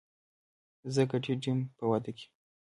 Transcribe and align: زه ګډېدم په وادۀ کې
زه 0.93 1.01
ګډېدم 1.11 1.59
په 1.77 1.83
وادۀ 1.89 2.11
کې 2.17 2.27